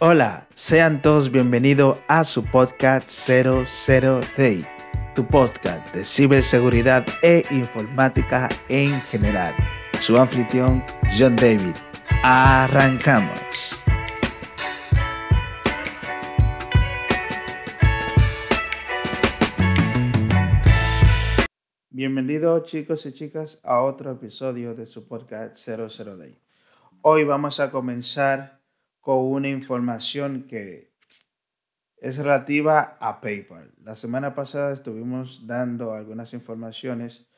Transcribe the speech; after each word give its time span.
Hola, 0.00 0.48
sean 0.54 1.00
todos 1.00 1.30
bienvenidos 1.30 1.98
a 2.08 2.24
su 2.24 2.44
podcast 2.44 3.08
00 3.08 4.22
Day, 4.36 4.66
tu 5.14 5.24
podcast 5.24 5.94
de 5.94 6.04
ciberseguridad 6.04 7.06
e 7.22 7.44
informática 7.52 8.48
en 8.68 9.00
general. 9.02 9.54
Su 10.00 10.18
anfitrión, 10.18 10.82
John 11.16 11.36
David. 11.36 11.76
Arrancamos. 12.24 13.84
Bienvenidos 21.90 22.64
chicos 22.64 23.06
y 23.06 23.12
chicas 23.12 23.60
a 23.62 23.80
otro 23.80 24.10
episodio 24.10 24.74
de 24.74 24.86
su 24.86 25.06
podcast 25.06 25.56
00 25.56 26.16
Day. 26.16 26.36
Hoy 27.02 27.22
vamos 27.22 27.60
a 27.60 27.70
comenzar 27.70 28.63
con 29.04 29.18
una 29.18 29.48
información 29.50 30.44
que 30.44 30.94
es 31.98 32.16
relativa 32.16 32.96
a 33.00 33.20
PayPal. 33.20 33.74
La 33.82 33.96
semana 33.96 34.34
pasada 34.34 34.72
estuvimos 34.72 35.46
dando 35.46 35.92
algunas 35.92 36.32
informaciones 36.32 37.28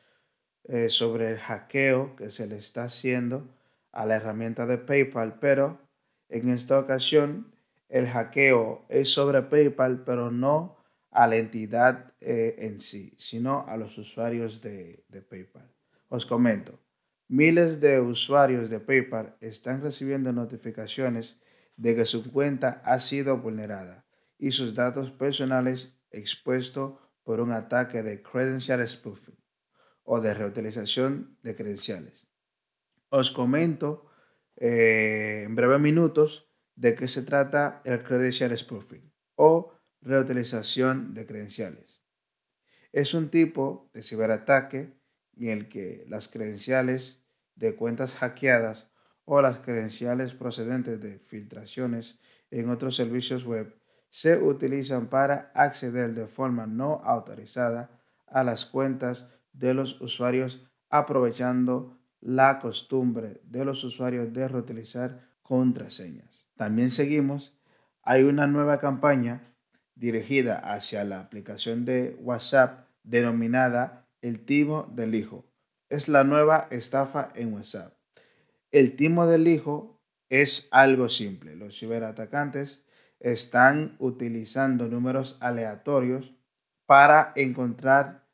eh, 0.63 0.89
sobre 0.89 1.29
el 1.31 1.39
hackeo 1.39 2.15
que 2.15 2.31
se 2.31 2.47
le 2.47 2.57
está 2.57 2.85
haciendo 2.85 3.53
a 3.91 4.05
la 4.05 4.15
herramienta 4.15 4.65
de 4.65 4.77
PayPal, 4.77 5.39
pero 5.39 5.81
en 6.29 6.49
esta 6.51 6.79
ocasión 6.79 7.53
el 7.89 8.07
hackeo 8.07 8.85
es 8.87 9.09
sobre 9.09 9.41
PayPal, 9.41 10.05
pero 10.05 10.31
no 10.31 10.77
a 11.11 11.27
la 11.27 11.35
entidad 11.35 12.13
eh, 12.21 12.55
en 12.59 12.79
sí, 12.79 13.13
sino 13.17 13.65
a 13.67 13.75
los 13.75 13.97
usuarios 13.97 14.61
de, 14.61 15.03
de 15.09 15.21
PayPal. 15.21 15.69
Os 16.07 16.25
comento, 16.25 16.79
miles 17.27 17.81
de 17.81 17.99
usuarios 17.99 18.69
de 18.69 18.79
PayPal 18.79 19.35
están 19.41 19.81
recibiendo 19.81 20.31
notificaciones 20.31 21.41
de 21.77 21.95
que 21.95 22.05
su 22.05 22.31
cuenta 22.31 22.81
ha 22.83 22.99
sido 22.99 23.37
vulnerada 23.37 24.05
y 24.37 24.51
sus 24.51 24.75
datos 24.75 25.11
personales 25.11 25.97
expuestos 26.11 26.99
por 27.23 27.39
un 27.39 27.51
ataque 27.51 28.03
de 28.03 28.21
credential 28.21 28.87
spoofing 28.87 29.37
o 30.03 30.19
de 30.19 30.33
reutilización 30.33 31.37
de 31.43 31.55
credenciales. 31.55 32.27
Os 33.09 33.31
comento 33.31 34.09
eh, 34.55 35.43
en 35.45 35.55
breves 35.55 35.79
minutos 35.79 36.51
de 36.75 36.95
qué 36.95 37.07
se 37.07 37.23
trata 37.23 37.81
el 37.85 38.03
credential 38.03 38.57
spoofing 38.57 39.11
o 39.35 39.73
reutilización 40.01 41.13
de 41.13 41.25
credenciales. 41.25 42.03
Es 42.91 43.13
un 43.13 43.29
tipo 43.29 43.89
de 43.93 44.01
ciberataque 44.01 44.97
en 45.35 45.49
el 45.49 45.69
que 45.69 46.05
las 46.07 46.27
credenciales 46.27 47.23
de 47.55 47.75
cuentas 47.75 48.15
hackeadas 48.15 48.86
o 49.29 49.41
las 49.41 49.57
credenciales 49.57 50.33
procedentes 50.33 51.01
de 51.01 51.19
filtraciones 51.19 52.17
en 52.49 52.69
otros 52.69 52.95
servicios 52.95 53.43
web 53.43 53.75
se 54.09 54.37
utilizan 54.37 55.07
para 55.07 55.51
acceder 55.53 56.13
de 56.13 56.27
forma 56.27 56.65
no 56.65 57.01
autorizada 57.03 57.89
a 58.25 58.45
las 58.45 58.65
cuentas 58.65 59.27
de 59.51 59.73
los 59.73 59.99
usuarios 59.99 60.65
aprovechando 60.89 61.99
la 62.21 62.59
costumbre 62.59 63.41
de 63.43 63.65
los 63.65 63.83
usuarios 63.83 64.31
de 64.31 64.47
reutilizar 64.47 65.27
contraseñas. 65.41 66.47
También 66.55 66.89
seguimos, 66.89 67.59
hay 68.03 68.23
una 68.23 68.47
nueva 68.47 68.79
campaña 68.79 69.41
dirigida 69.93 70.55
hacia 70.55 71.03
la 71.03 71.19
aplicación 71.19 71.83
de 71.83 72.17
WhatsApp 72.21 72.87
denominada 73.03 74.07
El 74.21 74.45
Timo 74.45 74.89
del 74.95 75.15
Hijo. 75.15 75.45
Es 75.89 76.07
la 76.07 76.23
nueva 76.23 76.69
estafa 76.71 77.29
en 77.35 77.53
WhatsApp. 77.53 77.96
El 78.71 78.95
timo 78.95 79.27
del 79.27 79.47
hijo 79.47 80.01
es 80.29 80.67
algo 80.71 81.09
simple. 81.09 81.55
Los 81.55 81.79
ciberatacantes 81.79 82.85
están 83.19 83.95
utilizando 83.99 84.87
números 84.87 85.37
aleatorios 85.39 86.33
para 86.85 87.33
encontrar 87.35 88.27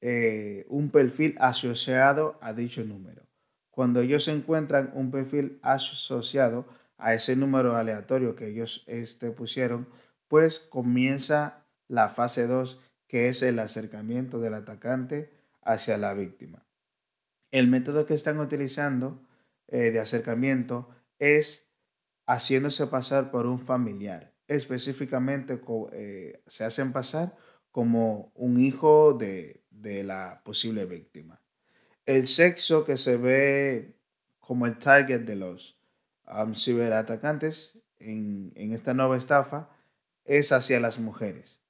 eh, 0.00 0.66
un 0.68 0.90
perfil 0.90 1.34
asociado 1.38 2.38
a 2.40 2.52
dicho 2.52 2.84
número. 2.84 3.22
Cuando 3.70 4.00
ellos 4.00 4.28
encuentran 4.28 4.90
un 4.94 5.10
perfil 5.10 5.58
asociado 5.62 6.66
a 6.96 7.14
ese 7.14 7.36
número 7.36 7.76
aleatorio 7.76 8.36
que 8.36 8.48
ellos 8.48 8.84
este, 8.86 9.30
pusieron, 9.30 9.88
pues 10.28 10.58
comienza 10.58 11.64
la 11.88 12.08
fase 12.08 12.46
2, 12.46 12.80
que 13.06 13.28
es 13.28 13.42
el 13.42 13.58
acercamiento 13.58 14.40
del 14.40 14.54
atacante 14.54 15.30
hacia 15.62 15.98
la 15.98 16.14
víctima. 16.14 16.64
El 17.50 17.68
método 17.68 18.06
que 18.06 18.14
están 18.14 18.38
utilizando 18.40 19.20
eh, 19.68 19.90
de 19.90 20.00
acercamiento 20.00 20.88
es 21.18 21.70
haciéndose 22.26 22.86
pasar 22.86 23.30
por 23.30 23.46
un 23.46 23.60
familiar. 23.60 24.34
Específicamente 24.46 25.60
eh, 25.92 26.42
se 26.46 26.64
hacen 26.64 26.92
pasar 26.92 27.36
como 27.70 28.30
un 28.34 28.60
hijo 28.60 29.14
de, 29.14 29.62
la 30.04 30.42
posible 30.44 30.86
víctima. 30.86 31.42
El 32.06 32.26
sexo 32.26 32.84
que 32.84 32.96
se 32.96 33.16
ve 33.16 33.96
como 34.38 34.66
el 34.66 34.78
target 34.78 35.22
de 35.22 35.36
los 35.36 35.78
um, 36.26 36.54
ciberatacantes 36.54 37.78
en, 37.98 38.52
esta 38.56 38.94
nueva 38.94 39.16
estafa 39.16 39.68
es 40.24 40.52
hacia 40.52 40.80
las 40.80 40.98
mujeres. 40.98 41.60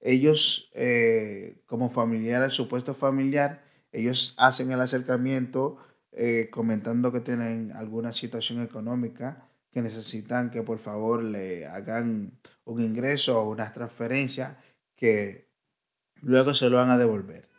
Ellos, 0.00 0.70
eh, 0.74 1.62
como 1.66 1.90
familiar, 1.90 2.48
supuesto 2.50 2.94
familiar, 2.94 3.64
ellos 3.92 4.34
hacen 4.36 4.70
el 4.72 4.80
acercamiento 4.80 5.78
eh, 6.18 6.48
comentando 6.50 7.12
que 7.12 7.20
tienen 7.20 7.72
alguna 7.72 8.10
situación 8.10 8.62
económica 8.62 9.50
que 9.70 9.82
necesitan 9.82 10.50
que 10.50 10.62
por 10.62 10.78
favor 10.78 11.22
le 11.22 11.66
hagan 11.66 12.38
un 12.64 12.80
ingreso 12.80 13.42
o 13.42 13.50
una 13.50 13.70
transferencia 13.74 14.56
que 14.94 15.52
luego 16.22 16.54
se 16.54 16.70
lo 16.70 16.78
van 16.78 16.90
a 16.90 16.96
devolver. 16.96 17.50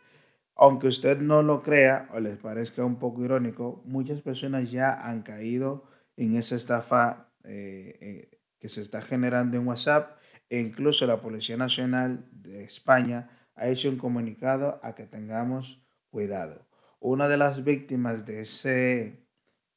Aunque 0.56 0.88
usted 0.88 1.20
no 1.20 1.44
lo 1.44 1.62
crea 1.62 2.08
o 2.12 2.18
les 2.18 2.36
parezca 2.36 2.84
un 2.84 2.98
poco 2.98 3.24
irónico, 3.24 3.80
muchas 3.84 4.22
personas 4.22 4.72
ya 4.72 4.92
han 4.92 5.22
caído 5.22 5.84
en 6.16 6.36
esa 6.36 6.56
estafa 6.56 7.30
eh, 7.44 7.96
eh, 8.00 8.40
que 8.58 8.68
se 8.68 8.82
está 8.82 9.02
generando 9.02 9.56
en 9.56 9.68
WhatsApp 9.68 10.18
e 10.50 10.58
incluso 10.58 11.06
la 11.06 11.20
Policía 11.20 11.56
Nacional 11.56 12.28
de 12.32 12.64
España 12.64 13.30
ha 13.54 13.68
hecho 13.68 13.88
un 13.88 13.98
comunicado 13.98 14.80
a 14.82 14.96
que 14.96 15.06
tengamos 15.06 15.80
cuidado 16.10 16.66
una 17.00 17.28
de 17.28 17.36
las 17.36 17.64
víctimas 17.64 18.26
de, 18.26 18.40
ese, 18.40 19.26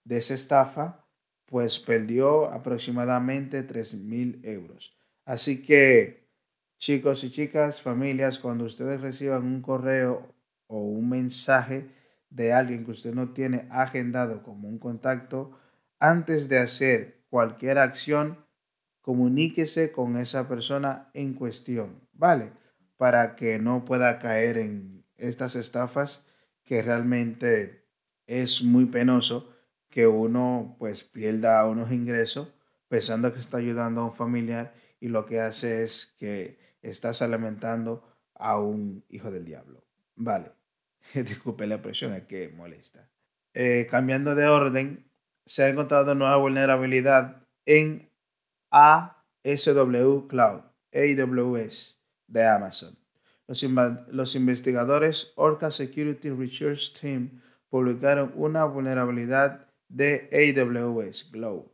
de 0.03 0.17
esa 0.17 0.33
estafa, 0.33 1.05
pues 1.45 1.79
perdió 1.79 2.51
aproximadamente 2.51 3.63
3 3.63 3.95
mil 3.95 4.39
euros. 4.43 4.97
Así 5.25 5.63
que, 5.63 6.29
chicos 6.77 7.23
y 7.23 7.31
chicas, 7.31 7.81
familias, 7.81 8.39
cuando 8.39 8.65
ustedes 8.65 9.01
reciban 9.01 9.43
un 9.43 9.61
correo 9.61 10.33
o 10.67 10.79
un 10.79 11.09
mensaje 11.09 11.91
de 12.29 12.53
alguien 12.53 12.85
que 12.85 12.91
usted 12.91 13.13
no 13.13 13.33
tiene 13.33 13.67
agendado 13.69 14.41
como 14.41 14.67
un 14.69 14.79
contacto, 14.79 15.59
antes 15.99 16.49
de 16.49 16.57
hacer 16.57 17.25
cualquier 17.29 17.77
acción, 17.77 18.45
comuníquese 19.01 19.91
con 19.91 20.17
esa 20.17 20.47
persona 20.47 21.09
en 21.13 21.33
cuestión, 21.33 22.07
¿vale? 22.13 22.53
Para 22.97 23.35
que 23.35 23.59
no 23.59 23.83
pueda 23.83 24.19
caer 24.19 24.57
en 24.57 25.05
estas 25.17 25.55
estafas 25.55 26.25
que 26.71 26.81
realmente 26.81 27.83
es 28.27 28.63
muy 28.63 28.85
penoso 28.85 29.53
que 29.89 30.07
uno 30.07 30.77
pues 30.79 31.03
pierda 31.03 31.67
unos 31.67 31.91
ingresos 31.91 32.47
pensando 32.87 33.33
que 33.33 33.39
está 33.39 33.57
ayudando 33.57 33.99
a 33.99 34.05
un 34.05 34.13
familiar 34.13 34.73
y 35.01 35.09
lo 35.09 35.25
que 35.25 35.41
hace 35.41 35.83
es 35.83 36.15
que 36.17 36.57
estás 36.81 37.21
alimentando 37.21 38.07
a 38.35 38.57
un 38.57 39.03
hijo 39.09 39.31
del 39.31 39.43
diablo. 39.43 39.83
Vale, 40.15 40.53
disculpe 41.13 41.67
la 41.67 41.81
presión, 41.81 42.13
es 42.13 42.23
que 42.23 42.47
molesta. 42.47 43.09
Eh, 43.53 43.85
cambiando 43.91 44.33
de 44.33 44.47
orden, 44.47 45.11
se 45.45 45.63
ha 45.63 45.67
encontrado 45.67 46.15
nueva 46.15 46.37
vulnerabilidad 46.37 47.45
en 47.65 48.09
ASW 48.69 50.27
Cloud, 50.29 50.61
AWS 50.93 52.01
de 52.27 52.47
Amazon. 52.47 53.00
Los, 53.47 54.35
investigadores 54.35 55.33
Orca 55.35 55.71
Security 55.71 56.29
Research 56.29 56.93
Team 56.99 57.41
publicaron 57.69 58.31
una 58.35 58.65
vulnerabilidad 58.65 59.67
de 59.89 60.29
AWS 60.31 61.31
Glow 61.31 61.71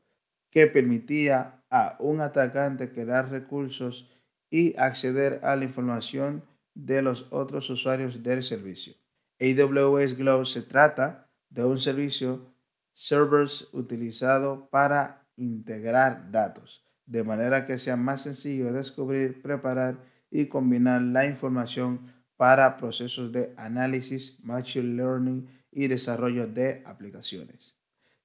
que 0.49 0.67
permitía 0.67 1.63
a 1.69 1.97
un 1.99 2.21
atacante 2.21 2.91
crear 2.91 3.29
recursos 3.29 4.11
y 4.49 4.75
acceder 4.77 5.39
a 5.43 5.55
la 5.55 5.65
información 5.65 6.43
de 6.73 7.01
los 7.01 7.27
otros 7.31 7.69
usuarios 7.69 8.23
del 8.23 8.43
servicio. 8.43 8.93
AWS 9.39 10.17
Glow 10.17 10.45
se 10.45 10.61
trata 10.61 11.29
de 11.49 11.65
un 11.65 11.79
servicio 11.79 12.53
servers 12.93 13.69
utilizado 13.73 14.67
para 14.69 15.27
integrar 15.35 16.31
datos, 16.31 16.83
de 17.05 17.23
manera 17.23 17.65
que 17.65 17.77
sea 17.77 17.95
más 17.95 18.23
sencillo 18.23 18.73
descubrir, 18.73 19.41
preparar 19.41 19.97
y 20.29 20.45
combinar 20.45 21.01
la 21.01 21.25
información 21.25 22.13
para 22.35 22.77
procesos 22.77 23.31
de 23.31 23.53
análisis, 23.57 24.39
machine 24.43 24.95
learning 24.95 25.47
y 25.71 25.87
desarrollo 25.87 26.47
de 26.47 26.83
aplicaciones. 26.85 27.77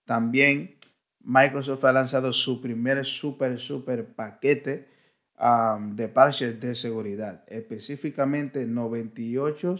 También 0.04 0.76
Microsoft 1.20 1.84
ha 1.84 1.92
lanzado 1.92 2.32
su 2.32 2.60
primer 2.60 3.04
super, 3.04 3.58
super 3.58 4.14
paquete 4.14 4.88
de 5.94 6.08
parches 6.08 6.60
de 6.60 6.74
seguridad, 6.74 7.44
específicamente 7.48 8.66
98 8.66 9.76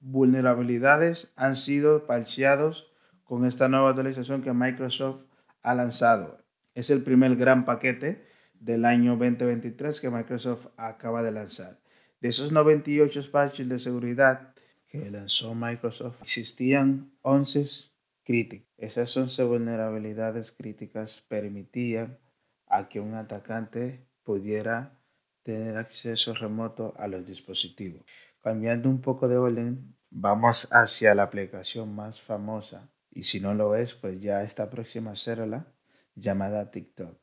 vulnerabilidades 0.00 1.32
han 1.36 1.56
sido 1.56 2.06
parcheados 2.06 2.92
con 3.24 3.44
esta 3.44 3.68
nueva 3.68 3.90
actualización 3.90 4.42
que 4.42 4.52
Microsoft 4.52 5.22
ha 5.62 5.74
lanzado. 5.74 6.38
Es 6.74 6.90
el 6.90 7.02
primer 7.02 7.36
gran 7.36 7.64
paquete 7.64 8.26
del 8.60 8.84
año 8.84 9.16
2023 9.16 10.00
que 10.00 10.10
Microsoft 10.10 10.66
acaba 10.76 11.22
de 11.22 11.32
lanzar. 11.32 11.78
De 12.20 12.28
esos 12.28 12.52
98 12.52 13.30
parches 13.30 13.68
de 13.68 13.78
seguridad 13.78 14.54
que 14.88 15.10
lanzó 15.10 15.54
Microsoft, 15.54 16.16
existían 16.22 17.12
11 17.22 17.90
críticas. 18.24 18.68
Esas 18.78 19.16
11 19.16 19.44
vulnerabilidades 19.44 20.52
críticas 20.52 21.24
permitían 21.28 22.18
a 22.66 22.88
que 22.88 23.00
un 23.00 23.14
atacante 23.14 24.06
pudiera 24.24 24.98
tener 25.42 25.76
acceso 25.76 26.34
remoto 26.34 26.94
a 26.98 27.08
los 27.08 27.26
dispositivos. 27.26 28.02
Cambiando 28.42 28.88
un 28.88 29.00
poco 29.00 29.28
de 29.28 29.36
orden, 29.36 29.94
vamos 30.10 30.68
hacia 30.72 31.14
la 31.14 31.24
aplicación 31.24 31.94
más 31.94 32.20
famosa. 32.20 32.90
Y 33.10 33.22
si 33.22 33.40
no 33.40 33.54
lo 33.54 33.74
es, 33.74 33.94
pues 33.94 34.20
ya 34.20 34.42
esta 34.42 34.70
próxima 34.70 35.14
célula 35.14 35.66
llamada 36.14 36.70
TikTok. 36.70 37.16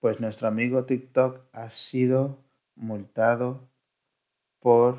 Pues 0.00 0.18
nuestro 0.18 0.48
amigo 0.48 0.84
TikTok 0.84 1.42
ha 1.52 1.70
sido 1.70 2.42
multado 2.74 3.68
por 4.58 4.98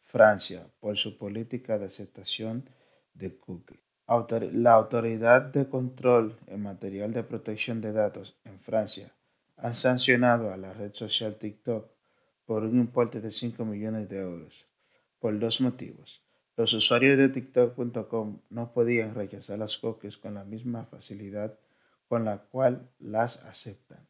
Francia 0.00 0.66
por 0.80 0.96
su 0.96 1.18
política 1.18 1.78
de 1.78 1.86
aceptación 1.86 2.68
de 3.14 3.36
cookies. 3.36 3.78
La 4.52 4.72
Autoridad 4.72 5.42
de 5.42 5.68
Control 5.68 6.36
en 6.46 6.62
Material 6.62 7.12
de 7.12 7.22
Protección 7.22 7.80
de 7.80 7.92
Datos 7.92 8.38
en 8.44 8.58
Francia 8.58 9.14
ha 9.56 9.74
sancionado 9.74 10.52
a 10.52 10.56
la 10.56 10.72
red 10.72 10.92
social 10.94 11.36
TikTok 11.36 11.90
por 12.44 12.64
un 12.64 12.78
importe 12.78 13.20
de 13.20 13.30
5 13.30 13.64
millones 13.64 14.08
de 14.08 14.20
euros, 14.20 14.66
por 15.18 15.38
dos 15.38 15.60
motivos. 15.60 16.22
Los 16.56 16.72
usuarios 16.74 17.16
de 17.16 17.28
TikTok.com 17.28 18.40
no 18.50 18.72
podían 18.72 19.14
rechazar 19.14 19.58
las 19.58 19.78
cookies 19.78 20.16
con 20.16 20.34
la 20.34 20.44
misma 20.44 20.84
facilidad 20.86 21.58
con 22.08 22.24
la 22.24 22.38
cual 22.38 22.90
las 22.98 23.44
aceptan, 23.44 24.06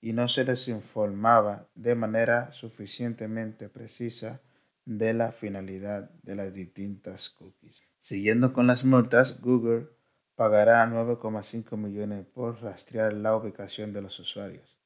y 0.00 0.12
no 0.12 0.28
se 0.28 0.44
les 0.44 0.68
informaba 0.68 1.68
de 1.74 1.94
manera 1.94 2.52
suficientemente 2.52 3.68
precisa 3.68 4.40
de 4.84 5.12
la 5.12 5.32
finalidad 5.32 6.10
de 6.22 6.34
las 6.34 6.54
distintas 6.54 7.30
cookies. 7.30 7.82
Siguiendo 8.00 8.52
con 8.52 8.66
las 8.66 8.84
multas, 8.84 9.40
Google 9.40 9.88
pagará 10.34 10.86
9,5 10.86 11.76
millones 11.76 12.24
por 12.26 12.62
rastrear 12.62 13.12
la 13.12 13.36
ubicación 13.36 13.92
de 13.92 14.02
los 14.02 14.18
usuarios. 14.20 14.78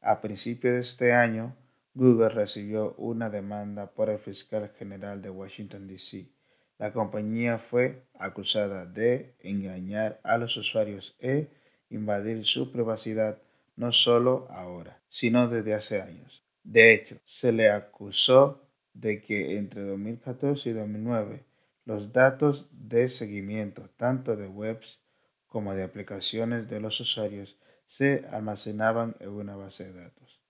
A 0.00 0.20
principios 0.20 0.74
de 0.74 0.80
este 0.80 1.12
año, 1.12 1.56
Google 1.94 2.30
recibió 2.30 2.94
una 2.94 3.28
demanda 3.28 3.92
por 3.92 4.08
el 4.08 4.18
fiscal 4.18 4.70
general 4.78 5.20
de 5.20 5.30
Washington, 5.30 5.86
D.C. 5.86 6.30
La 6.78 6.92
compañía 6.92 7.58
fue 7.58 8.06
acusada 8.14 8.86
de 8.86 9.36
engañar 9.40 10.20
a 10.24 10.38
los 10.38 10.56
usuarios 10.56 11.14
e 11.20 11.48
invadir 11.90 12.44
su 12.46 12.72
privacidad 12.72 13.38
no 13.76 13.92
solo 13.92 14.46
ahora, 14.50 15.02
sino 15.08 15.48
desde 15.48 15.74
hace 15.74 16.02
años. 16.02 16.44
De 16.62 16.94
hecho, 16.94 17.18
se 17.24 17.52
le 17.52 17.70
acusó 17.70 18.68
de 18.94 19.20
que 19.22 19.58
entre 19.58 19.82
2014 19.82 20.70
y 20.70 20.72
2009 20.72 21.44
los 21.84 22.12
datos 22.12 22.68
de 22.70 23.08
seguimiento 23.08 23.90
tanto 23.96 24.36
de 24.36 24.46
webs 24.46 25.00
como 25.46 25.74
de 25.74 25.82
aplicaciones 25.82 26.68
de 26.68 26.80
los 26.80 27.00
usuarios 27.00 27.58
se 27.86 28.24
almacenaban 28.30 29.16
en 29.20 29.30
una 29.30 29.56
base 29.56 29.92
de 29.92 30.00
datos. 30.00 30.40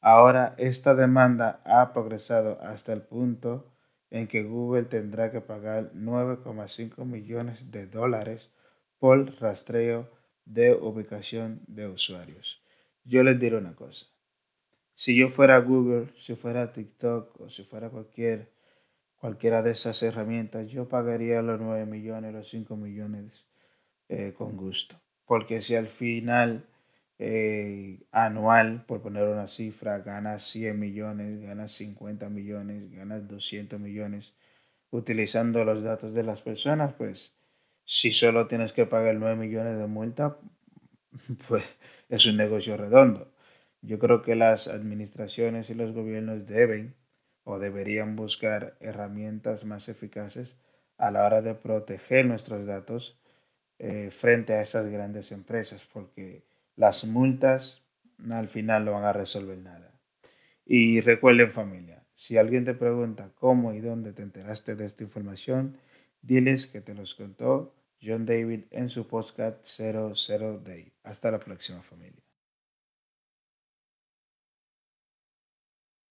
Ahora 0.00 0.54
esta 0.58 0.94
demanda 0.94 1.62
ha 1.64 1.92
progresado 1.92 2.60
hasta 2.60 2.92
el 2.92 3.02
punto 3.02 3.72
en 4.10 4.28
que 4.28 4.42
Google 4.42 4.84
tendrá 4.84 5.30
que 5.30 5.40
pagar 5.40 5.92
9,5 5.94 7.04
millones 7.06 7.70
de 7.70 7.86
dólares 7.86 8.50
por 8.98 9.40
rastreo 9.40 10.10
de 10.44 10.72
ubicación 10.72 11.60
de 11.66 11.88
usuarios. 11.88 12.62
Yo 13.04 13.22
les 13.22 13.38
diré 13.38 13.56
una 13.56 13.74
cosa. 13.74 14.06
Si 14.94 15.16
yo 15.16 15.28
fuera 15.28 15.58
Google, 15.58 16.08
si 16.18 16.34
fuera 16.34 16.72
TikTok 16.72 17.40
o 17.40 17.50
si 17.50 17.64
fuera 17.64 17.90
cualquier, 17.90 18.52
cualquiera 19.16 19.62
de 19.62 19.70
esas 19.70 20.02
herramientas, 20.02 20.70
yo 20.70 20.88
pagaría 20.88 21.42
los 21.42 21.60
9 21.60 21.86
millones, 21.86 22.32
los 22.32 22.48
5 22.48 22.76
millones 22.76 23.46
eh, 24.08 24.34
con 24.36 24.56
gusto. 24.56 25.00
Porque 25.24 25.60
si 25.60 25.74
al 25.74 25.88
final 25.88 26.66
eh, 27.18 28.00
anual, 28.10 28.84
por 28.84 29.00
poner 29.00 29.24
una 29.28 29.48
cifra, 29.48 29.98
ganas 30.00 30.42
100 30.42 30.78
millones, 30.78 31.40
ganas 31.40 31.72
50 31.72 32.28
millones, 32.28 32.90
ganas 32.90 33.26
200 33.28 33.80
millones 33.80 34.34
utilizando 34.90 35.64
los 35.64 35.82
datos 35.82 36.14
de 36.14 36.22
las 36.22 36.42
personas, 36.42 36.94
pues 36.94 37.34
si 37.94 38.10
solo 38.10 38.46
tienes 38.46 38.72
que 38.72 38.86
pagar 38.86 39.16
9 39.16 39.36
millones 39.36 39.76
de 39.76 39.86
multa, 39.86 40.38
pues 41.46 41.62
es 42.08 42.24
un 42.24 42.38
negocio 42.38 42.78
redondo. 42.78 43.30
Yo 43.82 43.98
creo 43.98 44.22
que 44.22 44.34
las 44.34 44.66
administraciones 44.68 45.68
y 45.68 45.74
los 45.74 45.92
gobiernos 45.92 46.46
deben 46.46 46.94
o 47.44 47.58
deberían 47.58 48.16
buscar 48.16 48.78
herramientas 48.80 49.66
más 49.66 49.90
eficaces 49.90 50.56
a 50.96 51.10
la 51.10 51.26
hora 51.26 51.42
de 51.42 51.54
proteger 51.54 52.24
nuestros 52.24 52.64
datos 52.64 53.20
eh, 53.78 54.08
frente 54.10 54.54
a 54.54 54.62
esas 54.62 54.86
grandes 54.86 55.30
empresas, 55.30 55.84
porque 55.84 56.46
las 56.76 57.04
multas 57.04 57.82
al 58.30 58.48
final 58.48 58.86
no 58.86 58.92
van 58.92 59.04
a 59.04 59.12
resolver 59.12 59.58
nada. 59.58 59.92
Y 60.64 61.02
recuerden 61.02 61.52
familia, 61.52 62.06
si 62.14 62.38
alguien 62.38 62.64
te 62.64 62.72
pregunta 62.72 63.32
cómo 63.34 63.74
y 63.74 63.80
dónde 63.80 64.14
te 64.14 64.22
enteraste 64.22 64.76
de 64.76 64.86
esta 64.86 65.04
información, 65.04 65.76
diles 66.22 66.66
que 66.66 66.80
te 66.80 66.94
los 66.94 67.14
contó 67.14 67.74
John 68.02 68.26
David 68.26 68.64
en 68.70 68.90
su 68.90 69.06
podcast 69.06 69.64
00 69.64 70.58
Day. 70.58 70.92
Hasta 71.04 71.30
la 71.30 71.38
próxima 71.38 71.82
familia. 71.82 72.22